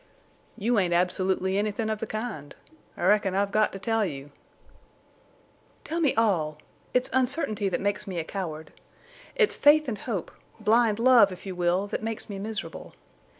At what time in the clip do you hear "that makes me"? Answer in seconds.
7.69-8.17, 11.85-12.39